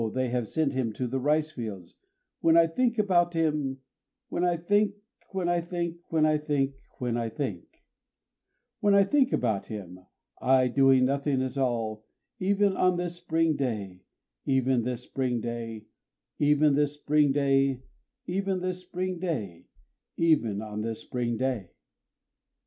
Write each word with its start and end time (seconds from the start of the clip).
they 0.15 0.29
have 0.29 0.47
sent 0.47 0.73
him 0.73 0.91
to 0.91 1.05
the 1.05 1.19
ricefields! 1.19 1.93
When 2.39 2.57
I 2.57 2.65
think 2.65 2.97
about 2.97 3.35
him, 3.35 3.81
When 4.29 4.43
I 4.43 4.57
think, 4.57 4.95
When 5.29 5.47
I 5.47 5.61
think, 5.61 5.97
When 6.09 6.25
I 6.25 6.39
think, 6.39 6.73
When 6.97 7.15
I 7.15 7.29
think, 7.29 7.83
When 8.79 8.95
I 8.95 9.03
think 9.03 9.31
about 9.31 9.67
him! 9.67 9.99
I 10.41 10.69
doing 10.69 11.05
nothing 11.05 11.43
at 11.43 11.55
all, 11.55 12.03
Even 12.39 12.75
on 12.75 12.97
this 12.97 13.13
spring 13.17 13.55
day, 13.55 14.01
Even 14.45 14.81
this 14.81 15.03
spring 15.03 15.39
day, 15.39 15.85
Even 16.39 16.73
this 16.73 16.93
spring 16.93 17.31
day, 17.31 17.83
Even 18.25 18.59
this 18.59 18.81
spring 18.81 19.19
day, 19.19 19.67
Even 20.17 20.63
on 20.63 20.81
this 20.81 21.01
spring 21.01 21.37
day! 21.37 21.69